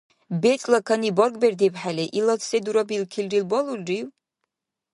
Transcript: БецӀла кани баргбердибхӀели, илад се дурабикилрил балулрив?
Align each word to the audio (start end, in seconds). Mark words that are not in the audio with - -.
БецӀла 0.41 0.79
кани 0.87 1.09
баргбердибхӀели, 1.17 2.05
илад 2.19 2.41
се 2.47 2.57
дурабикилрил 2.65 3.45
балулрив? 3.51 4.07